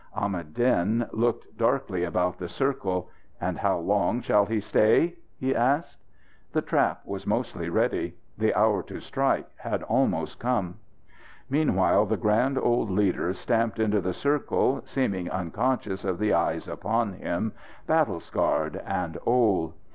[0.15, 3.11] Ahmad Din looked darkly about the circle.
[3.39, 6.03] "And how long shall he stay?" he asked.
[6.53, 8.15] The trap was almost ready.
[8.35, 10.79] The hour to strike had almost come.
[11.51, 17.13] Meanwhile the grand old leader stamped into the circle, seeming unconscious of the eyes upon
[17.13, 17.53] him,
[17.85, 19.75] battle scarred and old.